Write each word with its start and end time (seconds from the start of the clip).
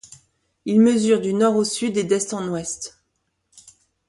Il 0.65 0.79
mesure 0.81 1.21
du 1.21 1.31
nord 1.35 1.55
au 1.57 1.63
sud 1.63 1.95
et 1.95 2.03
d'est 2.03 2.33
en 2.33 2.47
ouest. 2.47 2.97